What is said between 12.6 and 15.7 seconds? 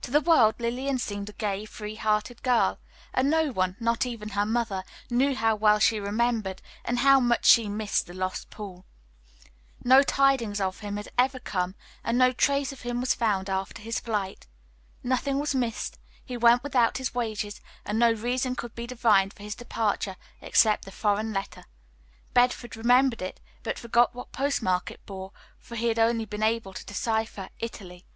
of him was found after his flight. Nothing was